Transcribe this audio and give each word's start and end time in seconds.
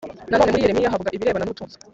Nanone 0.29 0.51
muri 0.53 0.63
Yeremiya 0.65 0.93
havuga 0.93 1.13
ibirebana 1.15 1.45
n’ 1.45 1.47
ubutunzi 1.49 1.77